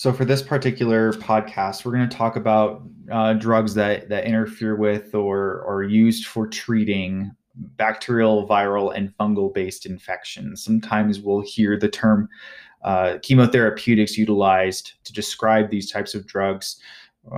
[0.00, 2.80] So for this particular podcast, we're going to talk about
[3.12, 7.30] uh, drugs that that interfere with or are used for treating
[7.76, 10.64] bacterial, viral, and fungal-based infections.
[10.64, 12.30] Sometimes we'll hear the term
[12.82, 16.80] uh, chemotherapeutics utilized to describe these types of drugs.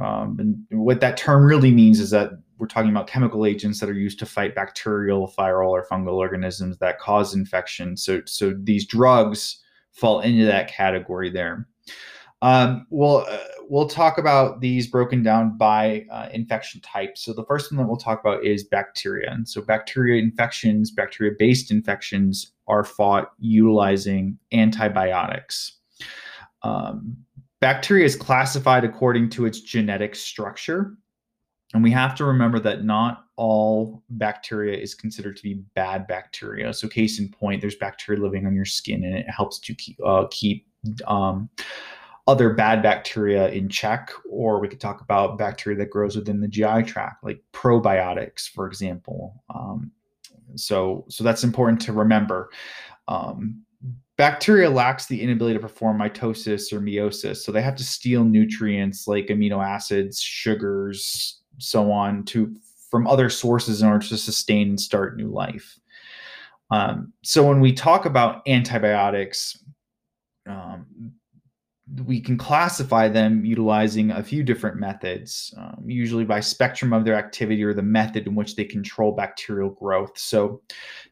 [0.00, 3.90] Um, and what that term really means is that we're talking about chemical agents that
[3.90, 7.96] are used to fight bacterial, viral, or fungal organisms that cause infection.
[7.96, 9.58] So, so these drugs
[9.90, 11.66] fall into that category there.
[12.42, 13.38] Um, we'll uh,
[13.68, 17.16] we'll talk about these broken down by uh, infection type.
[17.16, 19.30] So the first one that we'll talk about is bacteria.
[19.30, 25.78] And so bacteria infections, bacteria-based infections, are fought utilizing antibiotics.
[26.62, 27.16] Um,
[27.60, 30.96] bacteria is classified according to its genetic structure,
[31.74, 36.72] and we have to remember that not all bacteria is considered to be bad bacteria.
[36.74, 39.96] So case in point, there's bacteria living on your skin, and it helps to keep
[40.04, 40.66] uh, keep
[41.06, 41.48] um,
[42.26, 46.48] other bad bacteria in check, or we could talk about bacteria that grows within the
[46.48, 49.42] GI tract, like probiotics, for example.
[49.52, 49.90] Um,
[50.54, 52.50] so, so that's important to remember.
[53.08, 53.62] Um,
[54.16, 59.08] bacteria lacks the inability to perform mitosis or meiosis, so they have to steal nutrients
[59.08, 62.54] like amino acids, sugars, so on, to
[62.88, 65.78] from other sources in order to sustain and start new life.
[66.70, 69.58] Um, so when we talk about antibiotics,
[70.48, 71.12] um,
[72.06, 77.14] we can classify them utilizing a few different methods, um, usually by spectrum of their
[77.14, 80.16] activity or the method in which they control bacterial growth.
[80.16, 80.62] So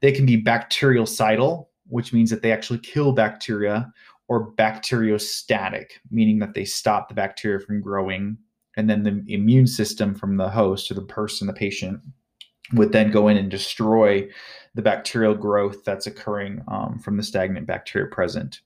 [0.01, 3.93] they can be bactericidal, which means that they actually kill bacteria,
[4.29, 8.39] or bacteriostatic, meaning that they stop the bacteria from growing.
[8.77, 12.01] And then the immune system from the host or the person, the patient,
[12.73, 14.29] would then go in and destroy
[14.77, 18.61] the bacterial growth that's occurring um, from the stagnant bacteria present.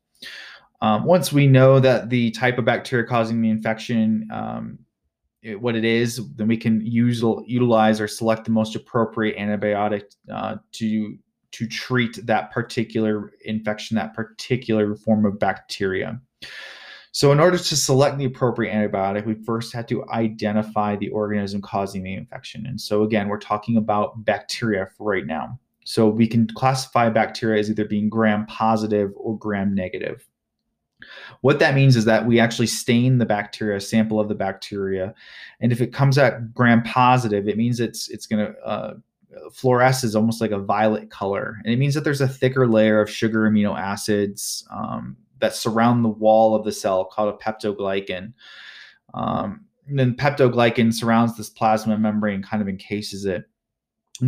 [0.83, 4.79] Um, once we know that the type of bacteria causing the infection, um,
[5.42, 10.05] it, what it is, then we can use utilize or select the most appropriate antibiotic
[10.33, 11.17] uh, to
[11.52, 16.20] to treat that particular infection, that particular form of bacteria.
[17.13, 21.63] So, in order to select the appropriate antibiotic, we first had to identify the organism
[21.63, 22.67] causing the infection.
[22.67, 25.61] And so, again, we're talking about bacteria right now.
[25.84, 30.27] So, we can classify bacteria as either being gram positive or gram negative.
[31.40, 35.14] What that means is that we actually stain the bacteria, sample of the bacteria,
[35.60, 38.94] and if it comes out gram positive, it means it's it's going to uh,
[39.50, 43.00] fluoresce is almost like a violet color, and it means that there's a thicker layer
[43.00, 48.32] of sugar amino acids um, that surround the wall of the cell called a peptoglycan.
[49.14, 53.44] Um, and then peptoglycan surrounds this plasma membrane, kind of encases it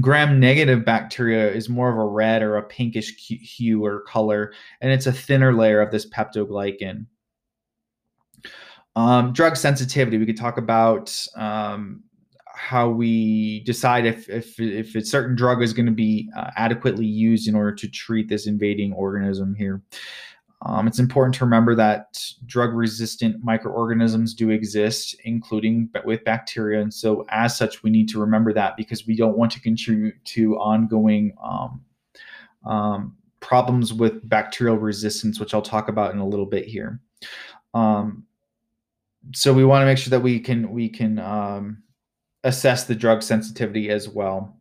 [0.01, 4.93] gram negative bacteria is more of a red or a pinkish hue or color, and
[4.93, 7.07] it's a thinner layer of this peptoglycan.
[8.97, 12.03] Um, drug sensitivity, we could talk about um,
[12.55, 17.05] how we decide if, if, if a certain drug is going to be uh, adequately
[17.05, 19.83] used in order to treat this invading organism here.
[20.69, 26.81] Um, it's important to remember that drug resistant microorganisms do exist, including with bacteria.
[26.81, 30.17] And so, as such, we need to remember that because we don't want to contribute
[30.25, 31.85] to ongoing um,
[32.65, 37.01] um, problems with bacterial resistance, which I'll talk about in a little bit here.
[37.73, 38.25] Um,
[39.33, 41.85] so, we want to make sure that we can we can um,
[42.43, 44.57] assess the drug sensitivity as well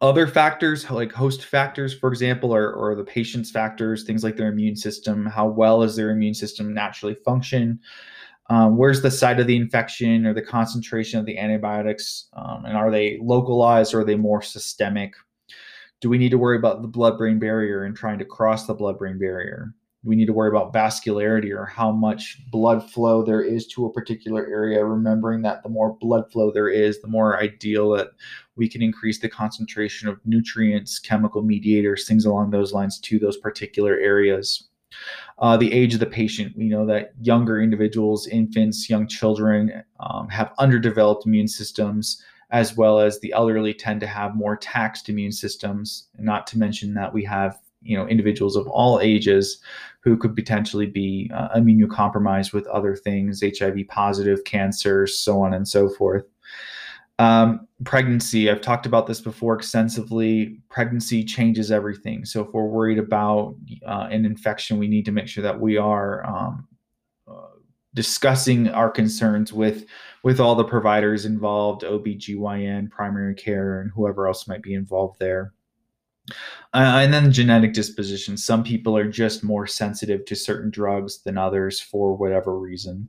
[0.00, 4.48] other factors like host factors for example or, or the patient's factors things like their
[4.48, 7.80] immune system how well is their immune system naturally function?
[8.48, 12.28] Um, where's the site of the infection or the concentration of the antibiotics?
[12.34, 15.14] Um, and are they localized or are they more systemic?
[16.00, 18.74] Do we need to worry about the blood brain barrier and trying to cross the
[18.74, 19.74] blood brain barrier
[20.06, 23.92] we need to worry about vascularity or how much blood flow there is to a
[23.92, 28.10] particular area remembering that the more blood flow there is the more ideal that
[28.54, 33.36] we can increase the concentration of nutrients chemical mediators things along those lines to those
[33.36, 34.68] particular areas.
[35.40, 36.56] Uh, the age of the patient.
[36.56, 43.00] We know that younger individuals infants young children um, have underdeveloped immune systems as well
[43.00, 47.24] as the elderly tend to have more taxed immune systems not to mention that we
[47.24, 49.58] have you know individuals of all ages
[50.06, 55.66] who could potentially be uh, immunocompromised with other things, HIV positive, cancer, so on and
[55.66, 56.24] so forth.
[57.18, 60.60] Um, pregnancy, I've talked about this before extensively.
[60.70, 62.24] Pregnancy changes everything.
[62.24, 65.76] So if we're worried about uh, an infection, we need to make sure that we
[65.76, 66.68] are um,
[67.26, 67.56] uh,
[67.92, 69.86] discussing our concerns with
[70.22, 75.52] with all the providers involved, OBGYN, primary care, and whoever else might be involved there.
[76.74, 78.36] Uh, and then genetic disposition.
[78.36, 83.08] Some people are just more sensitive to certain drugs than others for whatever reason.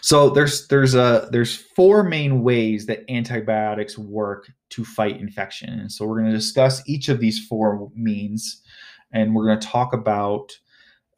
[0.00, 5.70] So there's there's a there's four main ways that antibiotics work to fight infection.
[5.80, 8.62] And so we're going to discuss each of these four means,
[9.12, 10.56] and we're going to talk about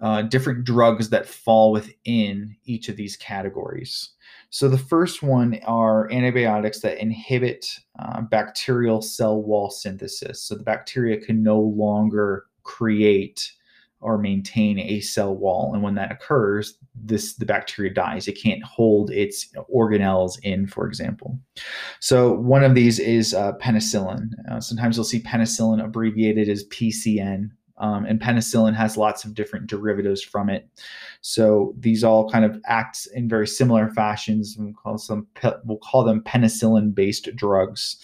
[0.00, 4.10] uh, different drugs that fall within each of these categories.
[4.50, 7.66] So the first one are antibiotics that inhibit
[7.98, 10.42] uh, bacterial cell wall synthesis.
[10.42, 13.52] So the bacteria can no longer create
[14.00, 18.28] or maintain a cell wall, and when that occurs, this the bacteria dies.
[18.28, 21.38] It can't hold its organelles in, for example.
[22.00, 24.30] So one of these is uh, penicillin.
[24.48, 29.66] Uh, sometimes you'll see penicillin abbreviated as PCN um, and penicillin has lots of different
[29.66, 30.68] derivatives from it.
[31.20, 34.56] So these all kind of act in very similar fashions.
[34.58, 35.26] We'll call them,
[35.64, 37.96] we'll call them penicillin-based drugs.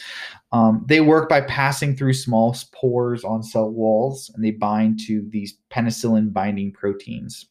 [0.53, 5.27] Um, they work by passing through small pores on cell walls, and they bind to
[5.29, 7.47] these penicillin-binding proteins.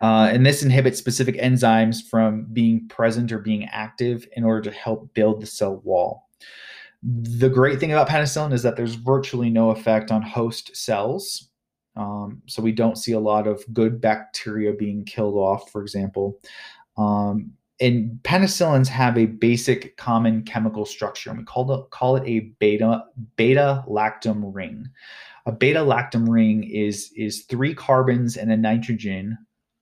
[0.00, 4.76] Uh, and this inhibits specific enzymes from being present or being active in order to
[4.76, 6.28] help build the cell wall.
[7.02, 11.48] The great thing about penicillin is that there's virtually no effect on host cells.
[11.96, 16.38] Um, so we don't see a lot of good bacteria being killed off, for example.
[16.96, 22.22] Um, and penicillins have a basic common chemical structure, and we call it, call it
[22.26, 23.04] a beta
[23.36, 24.88] beta lactam ring.
[25.46, 29.36] A beta lactam ring is is three carbons and a nitrogen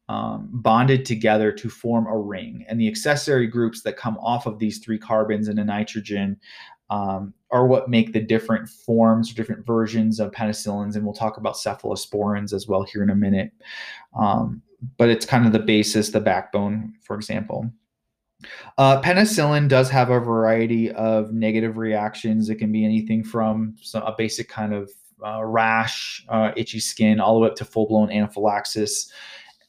[0.08, 2.64] um, bonded together to form a ring.
[2.68, 6.40] And the accessory groups that come off of these three carbons and a nitrogen
[6.90, 10.96] um, are what make the different forms or different versions of penicillins.
[10.96, 13.52] And we'll talk about cephalosporins as well here in a minute.
[14.18, 14.62] Um,
[14.96, 17.70] but it's kind of the basis, the backbone, for example.
[18.78, 22.48] Uh, penicillin does have a variety of negative reactions.
[22.48, 24.90] It can be anything from some, a basic kind of
[25.24, 29.12] uh, rash, uh, itchy skin, all the way up to full blown anaphylaxis.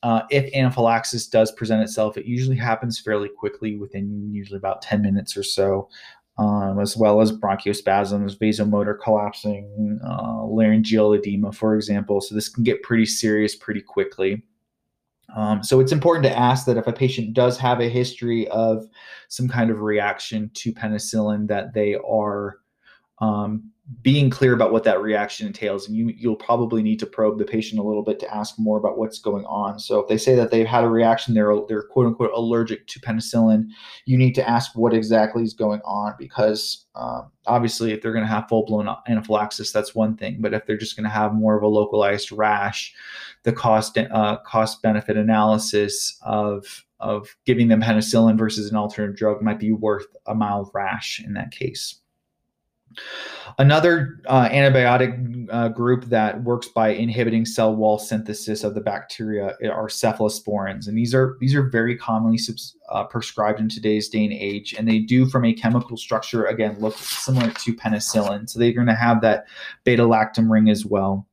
[0.03, 5.01] Uh, if anaphylaxis does present itself, it usually happens fairly quickly within usually about 10
[5.01, 5.89] minutes or so
[6.38, 12.22] um, as well as bronchospasms, vasomotor collapsing, uh, laryngeal edema, for example.
[12.22, 14.44] So this can get pretty serious pretty quickly.
[15.36, 18.88] Um, so it's important to ask that if a patient does have a history of
[19.30, 22.57] some kind of reaction to penicillin, that they are
[23.21, 23.71] um,
[24.01, 27.44] being clear about what that reaction entails and you you'll probably need to probe the
[27.44, 29.79] patient a little bit to ask more about what's going on.
[29.79, 33.00] So if they say that they've had a reaction they're they're quote unquote allergic to
[33.01, 33.68] penicillin
[34.06, 38.25] you need to ask what exactly is going on because um, obviously if they're going
[38.25, 41.57] to have full-blown anaphylaxis that's one thing but if they're just going to have more
[41.57, 42.94] of a localized rash
[43.44, 49.41] the cost uh, cost benefit analysis of of giving them penicillin versus an alternative drug
[49.41, 52.00] might be worth a mild rash in that case
[53.57, 59.55] Another uh, antibiotic uh, group that works by inhibiting cell wall synthesis of the bacteria
[59.71, 62.39] are cephalosporins, and these are these are very commonly
[62.89, 66.77] uh, prescribed in today's day and age, and they do from a chemical structure again
[66.79, 68.49] look similar to penicillin.
[68.49, 69.47] So they're going to have that
[69.83, 71.27] beta lactam ring as well.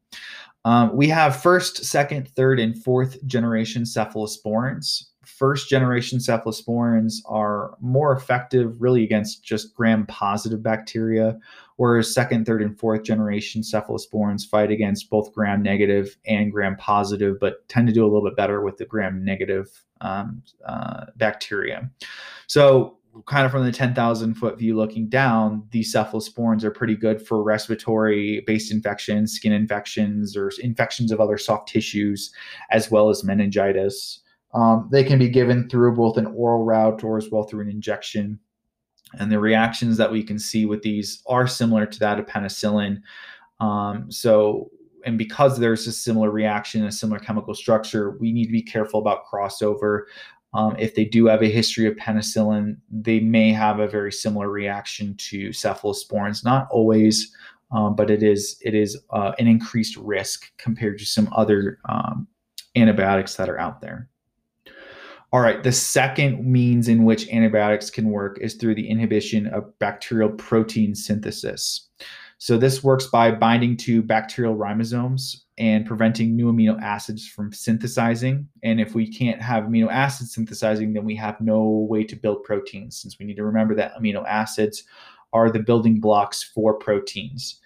[0.65, 5.05] Um, we have first, second, third, and fourth generation cephalosporins
[5.39, 11.39] first generation cephalosporins are more effective really against just gram positive bacteria,
[11.77, 17.39] whereas second, third, and fourth generation cephalosporins fight against both gram negative and gram positive,
[17.41, 21.89] but tend to do a little bit better with the gram negative um, uh, bacteria.
[22.49, 27.25] So kind of from the 10,000 foot view looking down, these cephalosporins are pretty good
[27.25, 32.33] for respiratory based infections, skin infections, or infections of other soft tissues,
[32.71, 34.21] as well as meningitis.
[34.55, 37.71] Um, they can be given through both an oral route or as well through an
[37.71, 38.39] injection.
[39.19, 43.01] And the reactions that we can see with these are similar to that of penicillin.
[43.61, 44.71] Um, so,
[45.05, 49.01] and because there's a similar reaction, a similar chemical structure, we need to be careful
[49.01, 50.03] about crossover.
[50.55, 54.51] Um, if they do have a history of penicillin, they may have a very similar
[54.51, 56.45] reaction to cephalosporins.
[56.45, 57.35] Not always,
[57.71, 62.27] um, but it is it is uh, an increased risk compared to some other um,
[62.77, 64.09] antibiotics that are out there.
[65.31, 69.79] All right, the second means in which antibiotics can work is through the inhibition of
[69.79, 71.91] bacterial protein synthesis.
[72.39, 78.49] So, this works by binding to bacterial ribosomes and preventing new amino acids from synthesizing.
[78.63, 82.45] And if we can't have amino acids synthesizing, then we have no way to build
[82.45, 84.85] proteins, since we need to remember that amino acids
[85.35, 87.61] are the building blocks for proteins.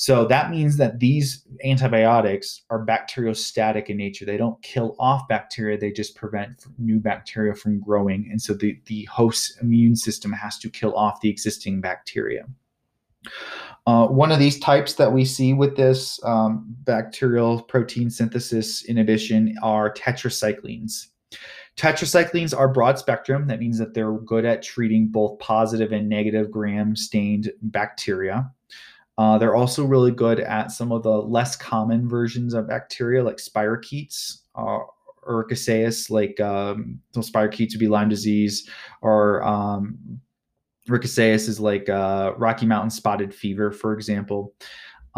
[0.00, 4.24] So that means that these antibiotics are bacteriostatic in nature.
[4.24, 8.28] They don't kill off bacteria, they just prevent new bacteria from growing.
[8.30, 12.46] And so the, the host immune system has to kill off the existing bacteria.
[13.88, 19.56] Uh, one of these types that we see with this um, bacterial protein synthesis inhibition
[19.64, 21.08] are tetracyclines.
[21.76, 23.48] Tetracyclines are broad spectrum.
[23.48, 28.48] That means that they're good at treating both positive and negative gram stained bacteria.
[29.18, 33.36] Uh, they're also really good at some of the less common versions of bacteria, like
[33.36, 34.78] spirochetes uh,
[35.26, 38.70] or Rickettsia, like um, so spirochetes would be Lyme disease,
[39.02, 40.20] or um,
[40.88, 44.54] Rickettsia is like uh, Rocky Mountain spotted fever, for example.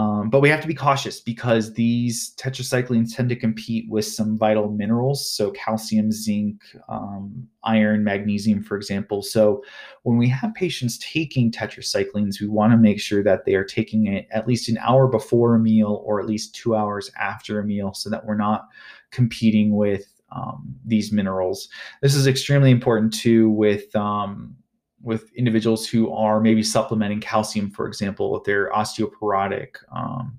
[0.00, 4.38] Um, but we have to be cautious because these tetracyclines tend to compete with some
[4.38, 9.22] vital minerals, so calcium, zinc, um, iron, magnesium, for example.
[9.22, 9.62] So
[10.04, 14.06] when we have patients taking tetracyclines, we want to make sure that they are taking
[14.06, 17.64] it at least an hour before a meal or at least two hours after a
[17.64, 18.68] meal so that we're not
[19.10, 21.68] competing with um, these minerals.
[22.00, 24.56] This is extremely important too with um,
[25.02, 30.38] with individuals who are maybe supplementing calcium, for example, if they're osteoporotic, um,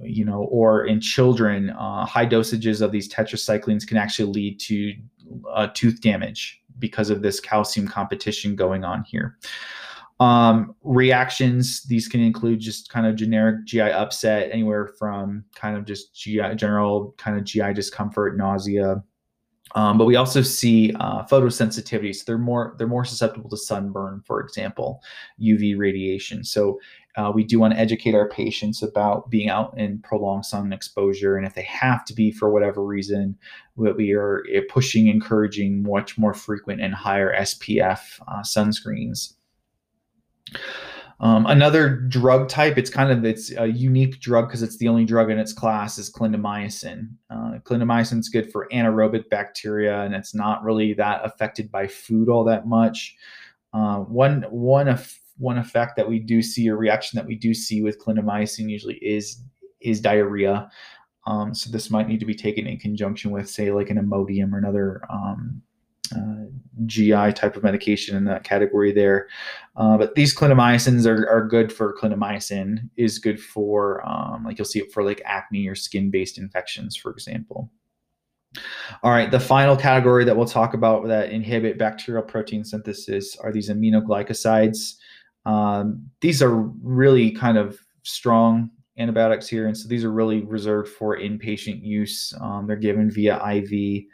[0.00, 4.94] you know, or in children, uh, high dosages of these tetracyclines can actually lead to
[5.50, 9.38] uh, tooth damage because of this calcium competition going on here.
[10.20, 15.84] Um, reactions, these can include just kind of generic GI upset, anywhere from kind of
[15.84, 19.02] just GI, general kind of GI discomfort, nausea,
[19.74, 24.22] um, but we also see uh, photosensitivity, so they're more they're more susceptible to sunburn,
[24.26, 25.02] for example,
[25.40, 26.44] UV radiation.
[26.44, 26.78] So
[27.16, 31.36] uh, we do want to educate our patients about being out in prolonged sun exposure,
[31.36, 33.36] and if they have to be for whatever reason,
[33.76, 39.34] we are eh, pushing, encouraging much more frequent and higher SPF uh, sunscreens.
[41.22, 45.04] Um, another drug type, it's kind of it's a unique drug because it's the only
[45.04, 47.08] drug in its class is clindamycin.
[47.30, 52.28] Uh, clindamycin is good for anaerobic bacteria, and it's not really that affected by food
[52.28, 53.16] all that much.
[53.72, 57.54] Uh, one one of one effect that we do see, a reaction that we do
[57.54, 59.42] see with clindamycin usually is
[59.80, 60.68] is diarrhea.
[61.26, 64.52] Um, so this might need to be taken in conjunction with, say, like an Imodium
[64.52, 65.62] or another um,
[66.16, 66.46] uh,
[66.86, 69.28] GI type of medication in that category there.
[69.76, 74.64] Uh, but these clindamycins are, are good for clindamycin is good for um, like you'll
[74.64, 77.70] see it for like acne or skin based infections, for example.
[79.02, 83.50] All right, the final category that we'll talk about that inhibit bacterial protein synthesis are
[83.50, 84.96] these aminoglycosides.
[85.46, 90.90] Um, these are really kind of strong antibiotics here, and so these are really reserved
[90.90, 92.34] for inpatient use.
[92.40, 94.04] Um, they're given via IV.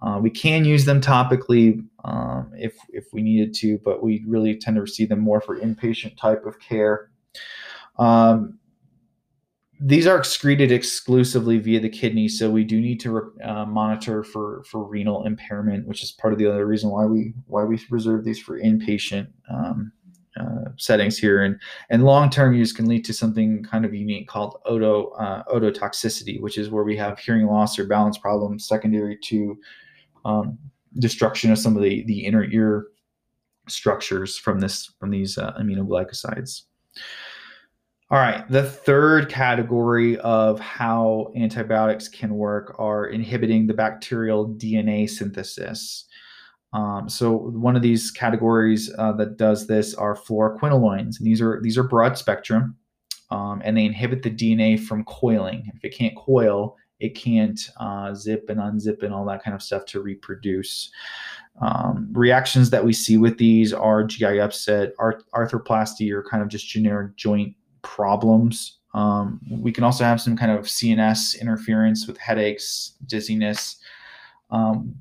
[0.00, 4.56] Uh, we can use them topically um, if if we needed to, but we really
[4.56, 7.10] tend to receive them more for inpatient type of care.
[7.98, 8.58] Um,
[9.80, 14.64] these are excreted exclusively via the kidney, so we do need to uh, monitor for
[14.64, 18.24] for renal impairment, which is part of the other reason why we why we reserve
[18.24, 19.92] these for inpatient um,
[20.38, 21.42] uh, settings here.
[21.42, 25.44] And and long term use can lead to something kind of unique called oto uh,
[25.44, 29.58] ototoxicity, which is where we have hearing loss or balance problems secondary to
[30.28, 30.58] um,
[30.98, 32.86] destruction of some of the the inner ear
[33.68, 36.62] structures from this from these uh, aminoglycosides.
[38.10, 45.08] All right, the third category of how antibiotics can work are inhibiting the bacterial DNA
[45.10, 46.06] synthesis.
[46.72, 51.60] Um, so one of these categories uh, that does this are fluoroquinolones, and these are
[51.62, 52.76] these are broad spectrum,
[53.30, 55.70] um, and they inhibit the DNA from coiling.
[55.74, 59.62] If it can't coil, it can't uh, zip and unzip and all that kind of
[59.62, 60.90] stuff to reproduce.
[61.60, 66.48] Um, reactions that we see with these are GI upset, arth- arthroplasty, or kind of
[66.48, 68.78] just generic joint problems.
[68.94, 73.76] Um, we can also have some kind of CNS interference with headaches, dizziness.
[74.50, 74.94] Um,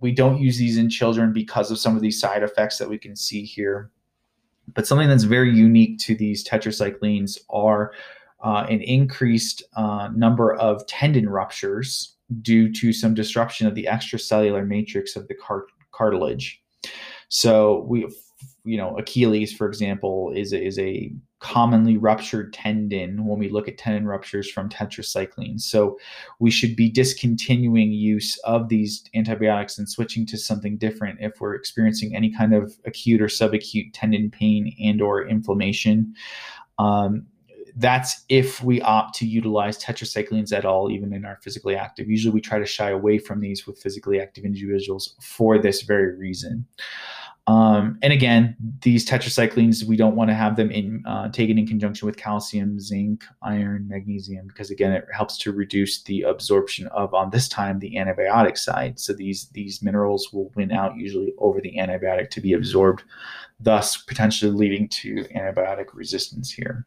[0.00, 2.98] we don't use these in children because of some of these side effects that we
[2.98, 3.90] can see here.
[4.74, 7.92] But something that's very unique to these tetracyclines are
[8.42, 14.66] uh, an increased uh, number of tendon ruptures due to some disruption of the extracellular
[14.66, 16.62] matrix of the cart- cartilage.
[17.28, 18.08] So we,
[18.64, 23.66] you know, Achilles, for example, is a, is a commonly ruptured tendon when we look
[23.66, 25.60] at tendon ruptures from tetracycline.
[25.60, 25.98] So
[26.38, 31.54] we should be discontinuing use of these antibiotics and switching to something different if we're
[31.54, 36.14] experiencing any kind of acute or subacute tendon pain and or inflammation.
[36.78, 37.26] Um,
[37.76, 42.08] that's if we opt to utilize tetracyclines at all, even in our physically active.
[42.08, 46.16] Usually we try to shy away from these with physically active individuals for this very
[46.16, 46.66] reason.
[47.46, 51.66] Um, and again, these tetracyclines, we don't want to have them in uh, taken in
[51.66, 57.12] conjunction with calcium, zinc, iron, magnesium, because again, it helps to reduce the absorption of,
[57.12, 59.00] on this time, the antibiotic side.
[59.00, 63.02] So these these minerals will win out usually over the antibiotic to be absorbed,
[63.58, 66.86] thus potentially leading to antibiotic resistance here.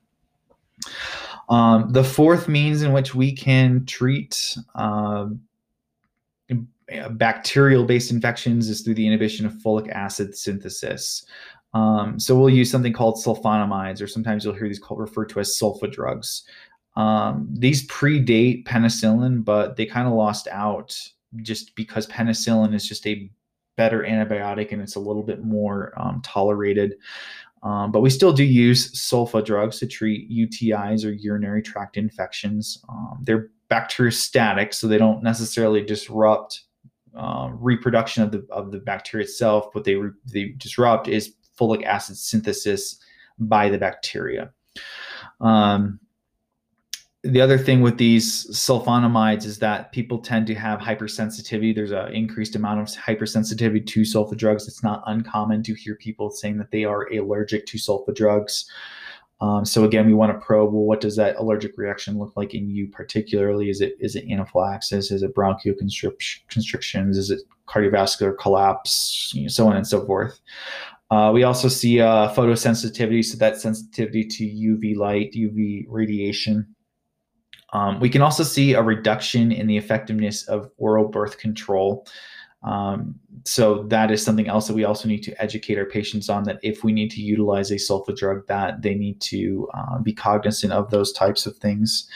[1.50, 5.28] Um, the fourth means in which we can treat uh,
[7.12, 11.26] bacterial based infections is through the inhibition of folic acid synthesis.
[11.74, 15.40] Um, so we'll use something called sulfonamides, or sometimes you'll hear these called referred to
[15.40, 16.44] as sulfa drugs.
[16.96, 20.96] Um, these predate penicillin, but they kind of lost out
[21.38, 23.30] just because penicillin is just a
[23.76, 26.96] better antibiotic and it's a little bit more um, tolerated.
[27.64, 32.84] Um, but we still do use sulfa drugs to treat UTIs or urinary tract infections.
[32.90, 36.62] Um, they're bacteriostatic, so they don't necessarily disrupt
[37.18, 39.74] uh, reproduction of the of the bacteria itself.
[39.74, 43.00] What they re- they disrupt is folic acid synthesis
[43.40, 44.52] by the bacteria.
[45.40, 46.00] Um,
[47.24, 51.74] the other thing with these sulfonamides is that people tend to have hypersensitivity.
[51.74, 54.68] There's an increased amount of hypersensitivity to sulfa drugs.
[54.68, 58.70] It's not uncommon to hear people saying that they are allergic to sulfa drugs.
[59.40, 60.74] Um, so again, we want to probe.
[60.74, 63.70] Well, what does that allergic reaction look like in you particularly?
[63.70, 65.10] Is it is it anaphylaxis?
[65.10, 67.18] Is it bronchial constrictions?
[67.18, 69.32] Is it cardiovascular collapse?
[69.34, 70.40] You know, so on and so forth.
[71.10, 76.74] Uh, we also see uh, photosensitivity, so that sensitivity to UV light, UV radiation.
[77.74, 82.08] Um, we can also see a reduction in the effectiveness of oral birth control.
[82.64, 86.44] Um, so that is something else that we also need to educate our patients on
[86.44, 90.14] that if we need to utilize a sulfa drug that they need to uh, be
[90.14, 92.08] cognizant of those types of things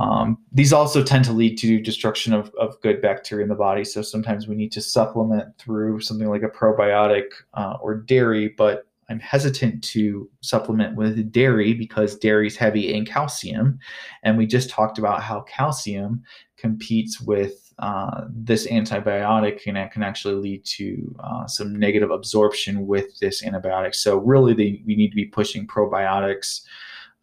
[0.00, 3.84] um, these also tend to lead to destruction of, of good bacteria in the body
[3.84, 8.87] so sometimes we need to supplement through something like a probiotic uh, or dairy but
[9.08, 13.78] I'm hesitant to supplement with dairy because dairy is heavy in calcium.
[14.22, 16.22] And we just talked about how calcium
[16.56, 22.86] competes with uh, this antibiotic and it can actually lead to uh, some negative absorption
[22.86, 23.94] with this antibiotic.
[23.94, 26.62] So really, we need to be pushing probiotics.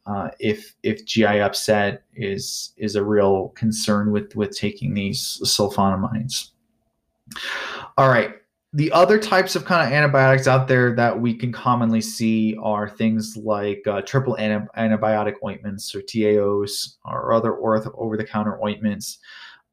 [0.08, 6.52] Uh, if if GI upset is is a real concern with with taking these sulfonamides.
[7.98, 8.36] All right,
[8.75, 12.89] the other types of kind of antibiotics out there that we can commonly see are
[12.89, 19.19] things like uh, triple anti- antibiotic ointments or TAOs or other over the counter ointments.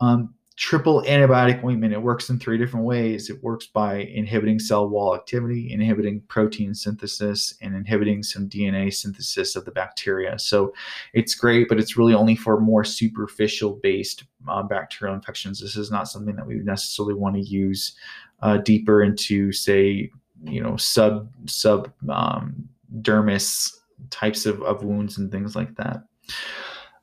[0.01, 3.29] Um, triple antibiotic ointment, it works in three different ways.
[3.29, 9.57] It works by inhibiting cell wall activity, inhibiting protein synthesis, and inhibiting some DNA synthesis
[9.57, 10.39] of the bacteria.
[10.39, 10.73] So
[11.13, 15.59] it's great, but it's really only for more superficial based uh, bacterial infections.
[15.59, 17.97] This is not something that we necessarily want to use
[18.43, 20.11] uh, deeper into, say,
[20.45, 22.69] you know, sub sub um,
[23.01, 23.71] dermis
[24.11, 26.03] types of, of wounds and things like that.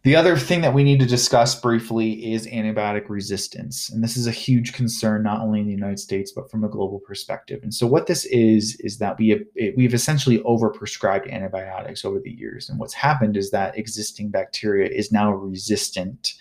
[0.04, 3.90] The other thing that we need to discuss briefly is antibiotic resistance.
[3.90, 6.70] And this is a huge concern, not only in the United States, but from a
[6.70, 7.60] global perspective.
[7.64, 9.42] And so, what this is, is that we have,
[9.76, 12.70] we've essentially overprescribed antibiotics over the years.
[12.70, 16.34] And what's happened is that existing bacteria is now resistant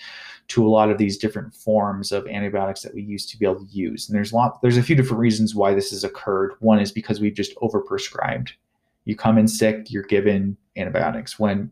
[0.48, 3.64] to a lot of these different forms of antibiotics that we used to be able
[3.64, 4.08] to use.
[4.08, 6.54] And there's a lot, there's a few different reasons why this has occurred.
[6.60, 8.50] One is because we've just overprescribed.
[9.04, 11.38] You come in sick, you're given antibiotics.
[11.38, 11.70] When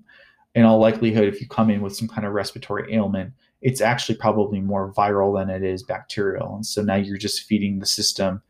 [0.55, 4.17] in all likelihood, if you come in with some kind of respiratory ailment, it's actually
[4.17, 6.57] probably more viral than it is bacterial.
[6.57, 8.43] And so now you're just feeding the system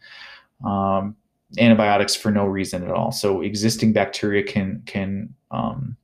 [0.64, 1.16] um,
[1.58, 3.12] antibiotics for no reason at all.
[3.12, 5.96] So existing bacteria can can um,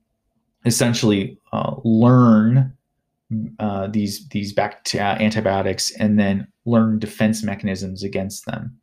[0.65, 2.75] essentially uh, learn
[3.59, 8.77] uh, these these bact- uh, antibiotics and then learn defense mechanisms against them.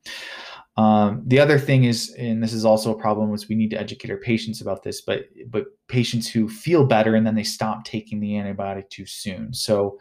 [0.76, 3.80] Um, the other thing is, and this is also a problem, is we need to
[3.80, 5.00] educate our patients about this.
[5.00, 9.52] But but patients who feel better and then they stop taking the antibiotic too soon.
[9.52, 9.98] So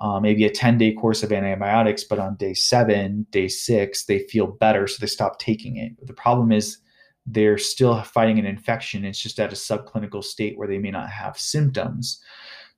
[0.00, 4.20] uh, maybe a 10 day course of antibiotics, but on day seven, day six, they
[4.20, 5.92] feel better, so they stop taking it.
[6.06, 6.78] The problem is
[7.26, 9.04] they're still fighting an infection.
[9.04, 12.22] It's just at a subclinical state where they may not have symptoms.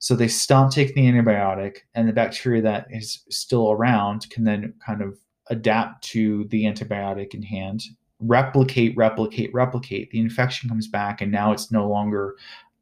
[0.03, 4.73] So they stop taking the antibiotic, and the bacteria that is still around can then
[4.85, 7.83] kind of adapt to the antibiotic in hand,
[8.19, 10.11] replicate, replicate, replicate.
[10.11, 12.35] The infection comes back, and now it's no longer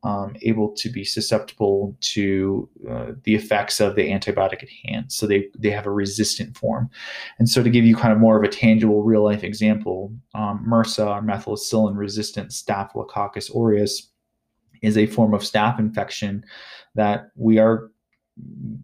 [0.03, 5.11] um, able to be susceptible to uh, the effects of the antibiotic at hand.
[5.11, 6.89] So they, they have a resistant form.
[7.37, 10.65] And so, to give you kind of more of a tangible real life example, um,
[10.67, 14.10] MRSA, methicillin resistant Staphylococcus aureus,
[14.81, 16.43] is a form of staph infection
[16.95, 17.91] that we are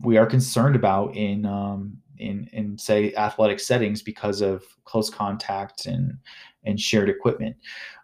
[0.01, 5.86] we are concerned about in um, in in say athletic settings because of close contact
[5.86, 6.17] and
[6.63, 7.55] and shared equipment.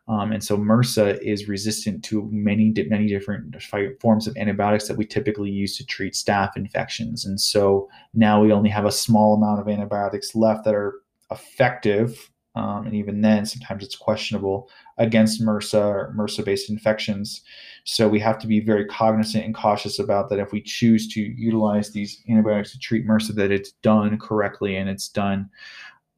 [0.07, 3.55] Um, and so MRSA is resistant to many many different
[4.01, 7.25] forms of antibiotics that we typically use to treat staph infections.
[7.25, 10.95] And so now we only have a small amount of antibiotics left that are
[11.31, 17.41] effective um, and even then, sometimes it's questionable against MRSA or MRSA based infections.
[17.83, 21.21] So we have to be very cognizant and cautious about that if we choose to
[21.21, 25.49] utilize these antibiotics to treat MRSA, that it's done correctly and it's done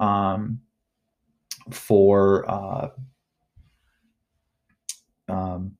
[0.01, 0.59] um,
[1.71, 2.89] for uh,
[5.29, 5.77] um,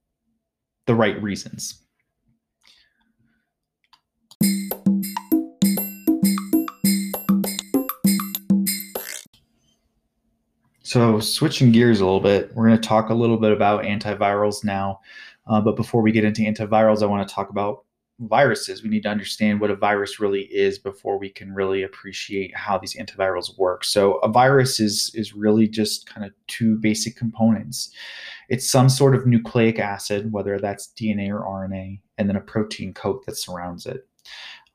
[0.85, 1.84] the right reasons.
[10.95, 14.63] So, switching gears a little bit, we're going to talk a little bit about antivirals
[14.63, 15.01] now.
[15.45, 17.83] Uh, but before we get into antivirals, I want to talk about
[18.19, 18.81] viruses.
[18.81, 22.77] We need to understand what a virus really is before we can really appreciate how
[22.77, 23.83] these antivirals work.
[23.83, 27.91] So, a virus is is really just kind of two basic components.
[28.47, 32.93] It's some sort of nucleic acid, whether that's DNA or RNA, and then a protein
[32.93, 34.07] coat that surrounds it.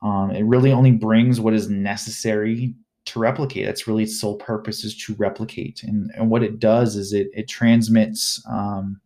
[0.02, 2.74] Um, it really only brings what is necessary
[3.06, 3.66] to replicate.
[3.66, 5.82] That's really its sole purpose is to replicate.
[5.82, 9.00] And, and what it does is it, it transmits um,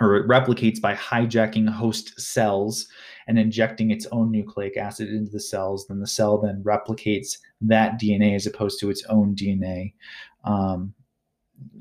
[0.00, 2.86] or it replicates by hijacking host cells
[3.28, 5.86] and injecting its own nucleic acid into the cells.
[5.86, 9.92] Then the cell then replicates that DNA as opposed to its own DNA.
[10.44, 10.94] Um,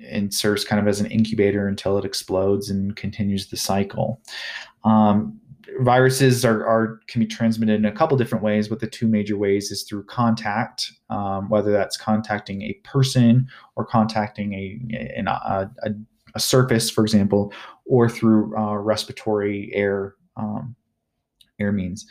[0.05, 4.21] and serves kind of as an incubator until it explodes and continues the cycle.
[4.83, 5.38] Um,
[5.81, 9.37] viruses are, are, can be transmitted in a couple different ways but the two major
[9.37, 15.91] ways is through contact um, whether that's contacting a person or contacting a, a, a,
[16.35, 17.53] a surface for example
[17.85, 20.75] or through uh, respiratory air um,
[21.59, 22.05] air means.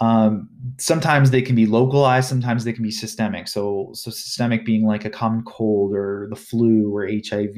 [0.00, 0.48] Um,
[0.78, 3.48] sometimes they can be localized sometimes they can be systemic.
[3.48, 7.56] So so systemic being like a common cold or the flu or hiv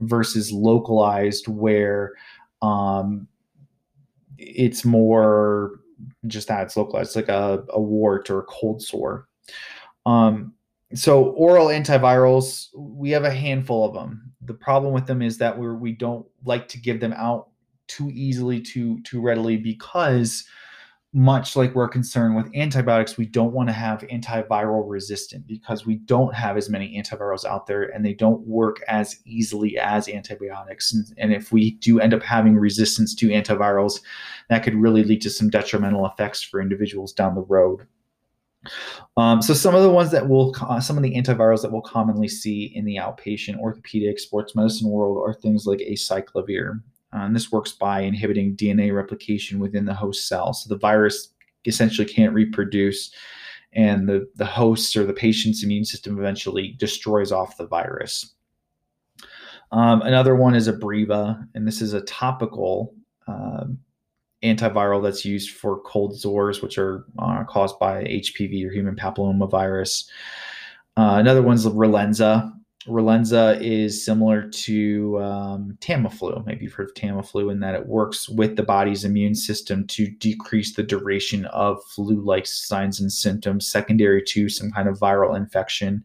[0.00, 2.12] versus localized where
[2.62, 3.28] um,
[4.42, 5.80] it's more
[6.26, 9.28] just that it's localized, it's like a, a wart or a cold sore.
[10.06, 10.54] Um,
[10.94, 14.32] so oral antivirals, we have a handful of them.
[14.42, 17.48] The problem with them is that we're we don't like to give them out
[17.86, 20.44] too easily, too too readily because
[21.14, 25.96] much like we're concerned with antibiotics, we don't want to have antiviral resistant because we
[25.96, 30.92] don't have as many antivirals out there and they don't work as easily as antibiotics.
[30.94, 34.00] And, and, if we do end up having resistance to antivirals,
[34.48, 37.86] that could really lead to some detrimental effects for individuals down the road.
[39.16, 41.82] Um, so some of the ones that will, uh, some of the antivirals that we'll
[41.82, 46.80] commonly see in the outpatient orthopedic sports medicine world are things like acyclovir.
[47.12, 50.52] Uh, and this works by inhibiting DNA replication within the host cell.
[50.52, 51.28] So the virus
[51.66, 53.12] essentially can't reproduce,
[53.72, 58.34] and the, the host or the patient's immune system eventually destroys off the virus.
[59.72, 62.94] Um, another one is Abreva, and this is a topical
[63.26, 63.64] uh,
[64.42, 70.08] antiviral that's used for cold sores, which are uh, caused by HPV or human papillomavirus.
[70.96, 72.52] Uh, another one's Relenza,
[72.86, 76.44] Relenza is similar to um, Tamiflu.
[76.44, 80.08] Maybe you've heard of Tamiflu in that it works with the body's immune system to
[80.08, 86.04] decrease the duration of flu-like signs and symptoms secondary to some kind of viral infection.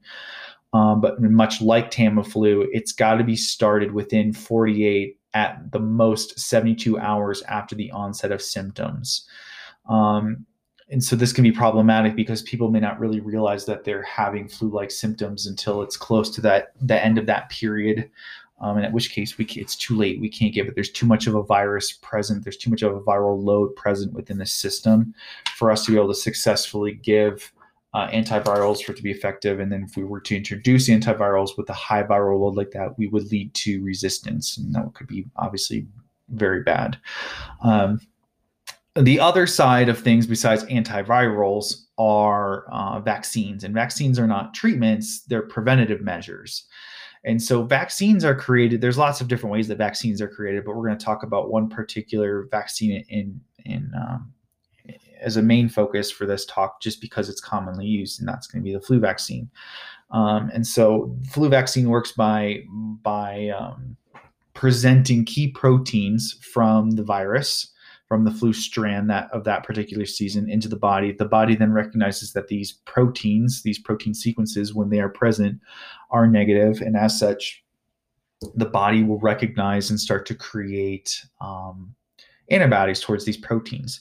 [0.74, 6.40] Um, but much like Tamiflu, it's got to be started within 48 at the most
[6.40, 9.28] 72 hours after the onset of symptoms.
[9.90, 10.46] Um,
[10.90, 14.48] and so this can be problematic because people may not really realize that they're having
[14.48, 18.10] flu-like symptoms until it's close to that the end of that period.
[18.60, 20.20] Um, and at which case we it's too late.
[20.20, 22.44] We can't give it there's too much of a virus present.
[22.44, 25.14] There's too much of a viral load present within the system
[25.56, 27.52] for us to be able to successfully give
[27.94, 29.60] uh, antivirals for it to be effective.
[29.60, 32.98] And then if we were to introduce antivirals with a high viral load like that
[32.98, 34.58] we would lead to resistance.
[34.58, 35.86] And that could be obviously
[36.30, 36.98] very bad.
[37.64, 38.00] Um,
[39.02, 45.22] the other side of things besides antivirals are uh, vaccines and vaccines are not treatments
[45.24, 46.66] they're preventative measures.
[47.24, 50.76] And so vaccines are created there's lots of different ways that vaccines are created but
[50.76, 54.34] we're going to talk about one particular vaccine in in um,
[55.20, 58.64] as a main focus for this talk just because it's commonly used and that's going
[58.64, 59.50] to be the flu vaccine.
[60.12, 62.62] Um, and so flu vaccine works by
[63.02, 63.98] by um,
[64.54, 67.74] presenting key proteins from the virus
[68.08, 71.12] from the flu strand that of that particular season into the body.
[71.12, 75.60] The body then recognizes that these proteins, these protein sequences, when they are present,
[76.10, 77.64] are negative, and as such,
[78.56, 81.96] the body will recognize and start to create um,
[82.50, 84.00] antibodies towards these proteins.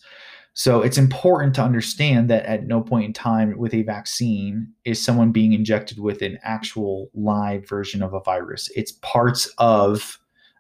[0.52, 5.04] So it's important to understand that at no point in time with a vaccine is
[5.04, 8.70] someone being injected with an actual live version of a virus.
[8.74, 10.18] It's parts of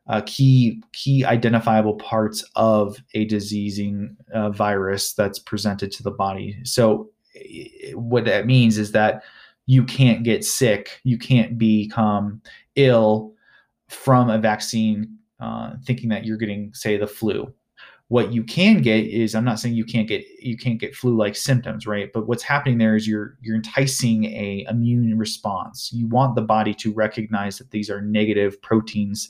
[0.08, 6.58] uh, key key identifiable parts of a diseasing uh, virus that's presented to the body.
[6.64, 7.10] So
[7.94, 9.22] what that means is that
[9.66, 12.40] you can't get sick, you can't become
[12.76, 13.34] ill
[13.88, 17.52] from a vaccine, uh, thinking that you're getting, say, the flu.
[18.08, 21.34] What you can get is I'm not saying you can't get you can't get flu-like
[21.34, 22.12] symptoms, right?
[22.12, 25.90] But what's happening there is you're you're enticing a immune response.
[25.92, 29.28] You want the body to recognize that these are negative proteins,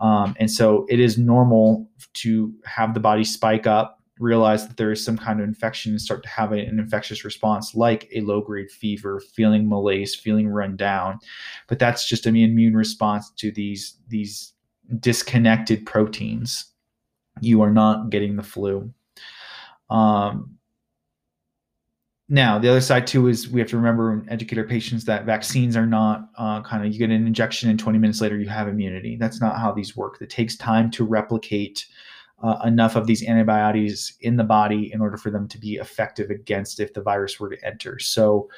[0.00, 4.90] um, and so it is normal to have the body spike up realize that there
[4.90, 8.40] is some kind of infection and start to have an infectious response like a low
[8.40, 11.18] grade fever feeling malaise feeling run down.
[11.68, 14.52] But that's just an immune response to these these
[15.00, 16.72] disconnected proteins.
[17.40, 18.92] You are not getting the flu.
[19.90, 20.57] Um,
[22.28, 25.24] now the other side too is we have to remember and educate our patients that
[25.24, 28.48] vaccines are not uh, kind of you get an injection and 20 minutes later you
[28.48, 31.86] have immunity that's not how these work it takes time to replicate
[32.42, 36.30] uh, enough of these antibodies in the body in order for them to be effective
[36.30, 37.98] against if the virus were to enter.
[37.98, 38.48] So,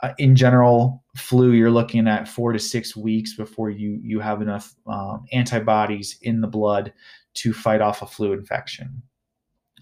[0.00, 4.42] uh, in general, flu you're looking at four to six weeks before you you have
[4.42, 6.92] enough um, antibodies in the blood
[7.34, 9.02] to fight off a flu infection.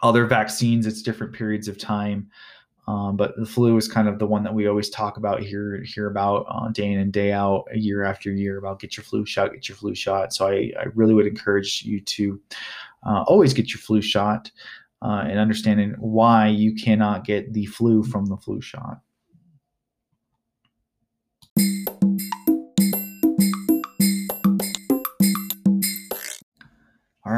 [0.03, 2.29] Other vaccines, it's different periods of time.
[2.93, 5.83] Um, but the flu is kind of the one that we always talk about here,
[5.83, 9.25] hear about uh, day in and day out, year after year about get your flu
[9.25, 10.35] shot, get your flu shot.
[10.35, 12.39] So I, I really would encourage you to
[13.07, 14.51] uh, always get your flu shot
[15.01, 19.01] uh, and understanding why you cannot get the flu from the flu shot.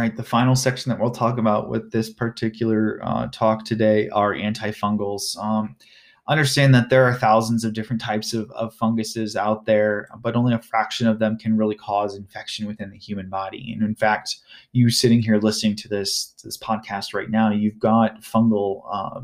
[0.04, 4.34] Right, the final section that we'll talk about with this particular uh, talk today are
[4.34, 5.38] antifungals.
[5.38, 5.76] Um,
[6.28, 10.52] understand that there are thousands of different types of, of funguses out there, but only
[10.54, 13.72] a fraction of them can really cause infection within the human body.
[13.72, 14.36] And in fact,
[14.72, 19.20] you sitting here listening to this this podcast right now, you've got fungal uh,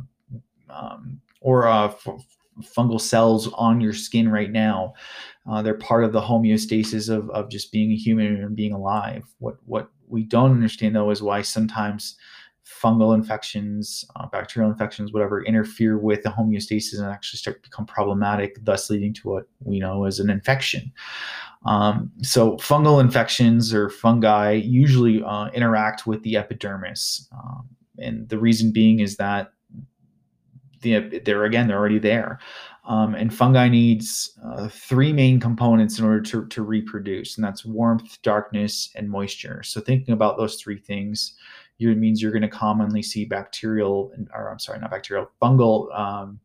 [0.71, 2.27] um, or uh, f-
[2.63, 4.95] fungal cells on your skin right now.
[5.51, 9.25] Uh, they're part of the homeostasis of, of just being a human and being alive.
[9.39, 12.17] What what we don't understand though is why sometimes
[12.71, 17.87] fungal infections, uh, bacterial infections, whatever, interfere with the homeostasis and actually start to become
[17.87, 20.93] problematic, thus leading to what we know as an infection.
[21.67, 27.29] Um, so, fungal infections or fungi usually uh, interact with the epidermis.
[27.33, 27.69] Um,
[27.99, 29.53] and the reason being is that
[30.81, 32.39] the, they're again, they're already there.
[32.91, 37.65] Um, and fungi needs uh, three main components in order to, to reproduce, and that's
[37.65, 39.63] warmth, darkness, and moisture.
[39.63, 41.37] So, thinking about those three things,
[41.79, 46.41] it means you're going to commonly see bacterial, or I'm sorry, not bacterial, fungal um,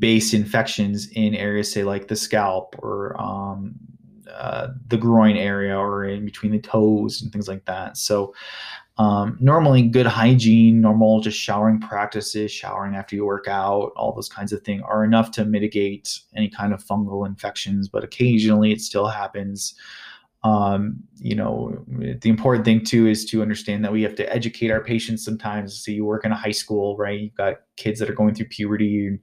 [0.00, 3.76] based infections in areas, say like the scalp or um,
[4.28, 7.96] uh, the groin area or in between the toes and things like that.
[7.96, 8.34] So,
[8.98, 14.28] um, normally, good hygiene, normal just showering practices, showering after you work out, all those
[14.28, 17.88] kinds of things are enough to mitigate any kind of fungal infections.
[17.88, 19.74] But occasionally, it still happens
[20.44, 24.70] um, you know the important thing too is to understand that we have to educate
[24.70, 28.10] our patients sometimes so you work in a high school right you've got kids that
[28.10, 29.20] are going through puberty and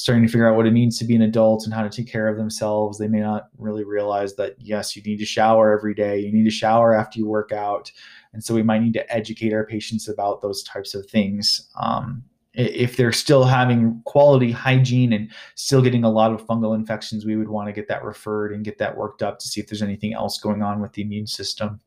[0.00, 2.10] starting to figure out what it means to be an adult and how to take
[2.10, 2.96] care of themselves.
[2.96, 6.18] They may not really realize that yes you need to shower every day.
[6.18, 7.92] You need to shower after you work out.
[8.32, 11.68] And so we might need to educate our patients about those types of things.
[11.78, 17.26] Um, if they're still having quality hygiene and still getting a lot of fungal infections,
[17.26, 19.66] we would want to get that referred and get that worked up to see if
[19.66, 21.78] there's anything else going on with the immune system.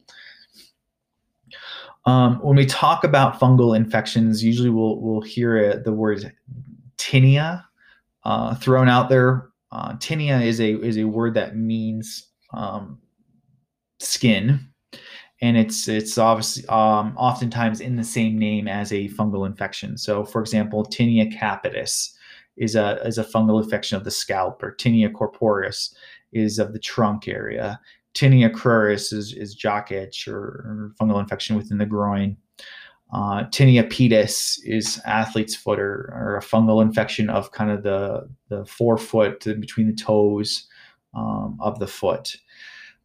[2.06, 6.32] Um, when we talk about fungal infections, usually we'll we'll hear uh, the word
[6.98, 7.64] tinea
[8.26, 9.50] uh, thrown out there.
[9.72, 13.00] Uh, tinea is a is a word that means um,
[14.00, 14.60] skin,
[15.42, 19.98] and it's it's obviously um, oftentimes in the same name as a fungal infection.
[19.98, 22.12] So, for example, tinea capitis
[22.56, 25.94] is a is a fungal infection of the scalp, or tinea corporis
[26.32, 27.80] is of the trunk area.
[28.16, 32.38] Tinea cruris is is jock itch or, or fungal infection within the groin.
[33.14, 38.28] Uh, tinea pedis is athlete's foot or, or, a fungal infection of kind of the
[38.50, 40.66] the forefoot between the toes
[41.14, 42.36] um, of the foot.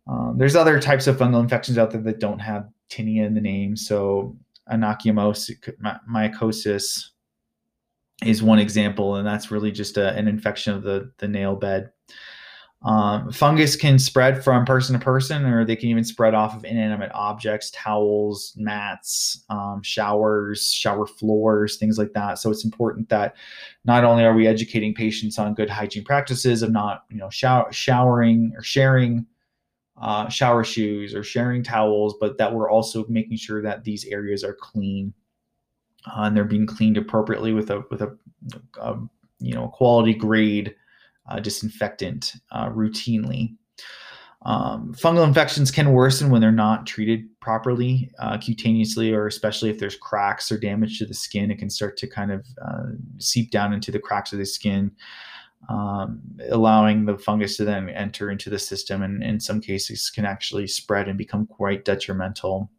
[0.06, 3.42] Um, there's other types of fungal infections out there that don't have tinea in the
[3.42, 3.76] name.
[3.76, 4.34] So
[4.72, 7.08] onychomycosis
[8.24, 11.90] is one example, and that's really just a, an infection of the, the nail bed.
[12.82, 16.64] Um, fungus can spread from person to person, or they can even spread off of
[16.64, 22.38] inanimate objects, towels, mats, um, showers, shower floors, things like that.
[22.38, 23.34] So it's important that
[23.84, 27.72] not only are we educating patients on good hygiene practices of not, you know, shower,
[27.72, 29.26] showering or sharing
[30.00, 34.44] uh, shower shoes or sharing towels, but that we're also making sure that these areas
[34.44, 35.12] are clean
[36.06, 38.16] uh, and they're being cleaned appropriately with a with a,
[38.80, 38.96] a
[39.40, 40.74] you know quality grade
[41.30, 43.54] uh, disinfectant uh, routinely.
[44.42, 49.78] Um, fungal infections can worsen when they're not treated properly uh, cutaneously, or especially if
[49.78, 51.50] there's cracks or damage to the skin.
[51.50, 52.84] It can start to kind of uh,
[53.18, 54.92] seep down into the cracks of the skin,
[55.68, 60.24] um, allowing the fungus to then enter into the system, and in some cases can
[60.24, 62.70] actually spread and become quite detrimental.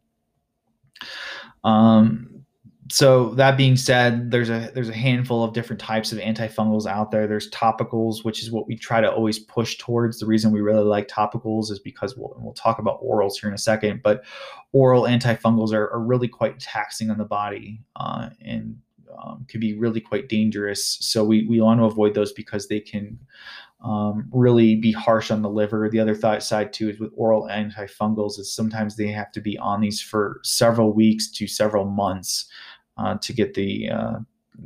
[1.62, 2.39] Um,
[2.90, 7.10] so that being said, there's a there's a handful of different types of antifungals out
[7.10, 7.26] there.
[7.26, 10.18] There's topicals, which is what we try to always push towards.
[10.18, 13.54] The reason we really like topicals is because we'll we'll talk about orals here in
[13.54, 14.24] a second, but
[14.72, 18.76] oral antifungals are, are really quite taxing on the body uh, and
[19.22, 20.98] um, can be really quite dangerous.
[21.00, 23.18] So we we want to avoid those because they can
[23.82, 25.88] um, really be harsh on the liver.
[25.88, 29.56] The other th- side too is with oral antifungals is sometimes they have to be
[29.58, 32.46] on these for several weeks to several months
[32.96, 34.18] uh, to get the uh,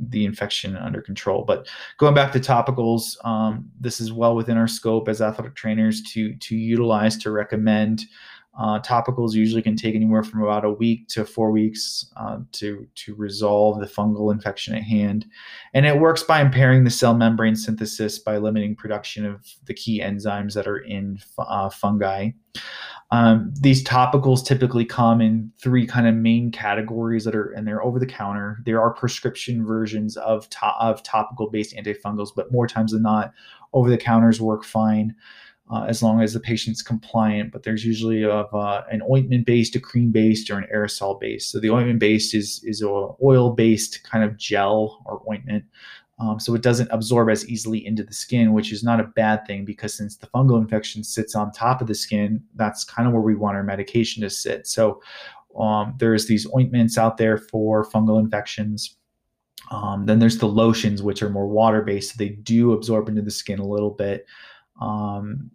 [0.09, 1.43] the infection under control.
[1.43, 6.01] But going back to topicals, um, this is well within our scope as athletic trainers
[6.13, 8.05] to to utilize to recommend.
[8.57, 12.87] Uh, topicals usually can take anywhere from about a week to four weeks uh, to
[12.95, 15.25] to resolve the fungal infection at hand,
[15.73, 19.99] and it works by impairing the cell membrane synthesis by limiting production of the key
[19.99, 22.29] enzymes that are in uh, fungi.
[23.11, 27.83] Um, these topicals typically come in three kind of main categories that are, and they're
[27.83, 28.59] over the counter.
[28.65, 33.33] There are prescription versions of to- of topical based antifungals, but more times than not,
[33.73, 35.15] over the counters work fine.
[35.71, 37.51] Uh, as long as the patient's compliant.
[37.51, 41.49] But there's usually of uh, an ointment based, a cream based, or an aerosol based.
[41.49, 42.87] So the ointment based is is a
[43.23, 45.65] oil based kind of gel or ointment
[46.17, 49.45] um, so it doesn't absorb as easily into the skin, which is not a bad
[49.45, 53.13] thing because since the fungal infection sits on top of the skin, that's kind of
[53.13, 54.65] where we want our medication to sit.
[54.65, 55.01] So
[55.59, 58.95] um, there's these ointments out there for fungal infections.
[59.71, 62.11] Um, then there's the lotions, which are more water based.
[62.11, 64.25] So they do absorb into the skin a little bit,
[64.81, 65.51] um,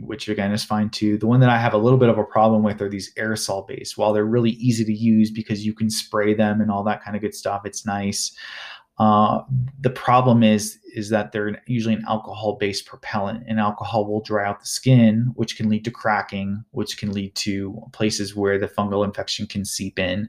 [0.00, 1.18] which again is fine too.
[1.18, 3.66] The one that I have a little bit of a problem with are these aerosol
[3.66, 3.96] based.
[3.96, 7.16] While they're really easy to use because you can spray them and all that kind
[7.16, 8.36] of good stuff, it's nice.
[8.98, 9.42] Uh,
[9.80, 14.58] the problem is is that they're usually an alcohol-based propellant, and alcohol will dry out
[14.58, 19.04] the skin, which can lead to cracking, which can lead to places where the fungal
[19.04, 20.28] infection can seep in.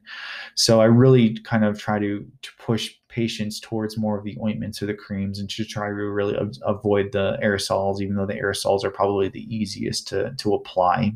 [0.53, 4.81] So I really kind of try to to push patients towards more of the ointments
[4.81, 8.83] or the creams, and to try to really avoid the aerosols, even though the aerosols
[8.83, 11.13] are probably the easiest to to apply.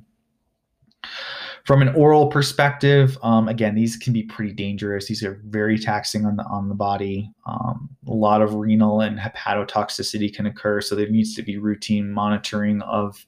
[1.63, 5.07] From an oral perspective, um, again, these can be pretty dangerous.
[5.07, 7.31] These are very taxing on the on the body.
[7.45, 12.11] Um, a lot of renal and hepatotoxicity can occur, so there needs to be routine
[12.11, 13.25] monitoring of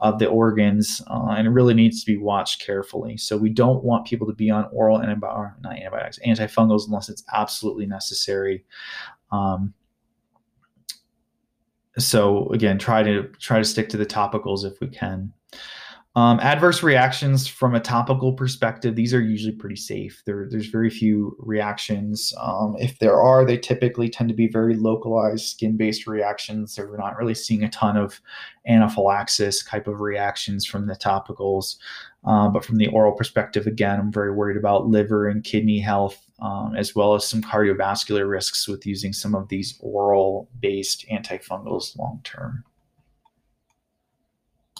[0.00, 3.16] of the organs, uh, and it really needs to be watched carefully.
[3.16, 7.22] So we don't want people to be on oral antibiotics, not antibiotics, antifungals unless it's
[7.32, 8.64] absolutely necessary.
[9.30, 9.74] Um,
[11.98, 15.32] so again, try to try to stick to the topicals if we can.
[16.16, 20.22] Um, adverse reactions from a topical perspective, these are usually pretty safe.
[20.24, 22.32] There, there's very few reactions.
[22.40, 26.72] Um, if there are, they typically tend to be very localized skin based reactions.
[26.72, 28.18] So we're not really seeing a ton of
[28.66, 31.76] anaphylaxis type of reactions from the topicals.
[32.24, 36.18] Uh, but from the oral perspective, again, I'm very worried about liver and kidney health,
[36.40, 41.98] um, as well as some cardiovascular risks with using some of these oral based antifungals
[41.98, 42.64] long term.